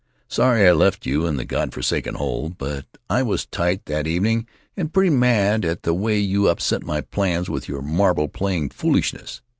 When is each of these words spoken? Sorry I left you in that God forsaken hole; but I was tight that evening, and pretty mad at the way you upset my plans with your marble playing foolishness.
Sorry 0.27 0.67
I 0.67 0.71
left 0.71 1.05
you 1.05 1.27
in 1.27 1.35
that 1.37 1.45
God 1.45 1.71
forsaken 1.73 2.15
hole; 2.15 2.49
but 2.49 2.87
I 3.07 3.21
was 3.21 3.45
tight 3.45 3.85
that 3.85 4.07
evening, 4.07 4.47
and 4.75 4.91
pretty 4.91 5.11
mad 5.11 5.63
at 5.63 5.83
the 5.83 5.93
way 5.93 6.17
you 6.17 6.47
upset 6.47 6.81
my 6.83 7.01
plans 7.01 7.51
with 7.51 7.69
your 7.69 7.83
marble 7.83 8.27
playing 8.27 8.69
foolishness. 8.69 9.43